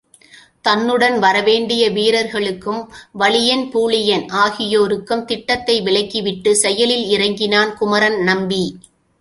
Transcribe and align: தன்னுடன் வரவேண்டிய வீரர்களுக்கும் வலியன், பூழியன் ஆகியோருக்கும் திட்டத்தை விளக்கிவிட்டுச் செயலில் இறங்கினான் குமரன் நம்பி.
தன்னுடன் 0.61 1.19
வரவேண்டிய 1.19 1.83
வீரர்களுக்கும் 1.89 2.79
வலியன், 3.19 3.63
பூழியன் 3.73 4.25
ஆகியோருக்கும் 4.43 5.25
திட்டத்தை 5.25 5.77
விளக்கிவிட்டுச் 5.81 6.61
செயலில் 6.63 7.05
இறங்கினான் 7.07 7.73
குமரன் 7.73 8.19
நம்பி. 8.23 8.63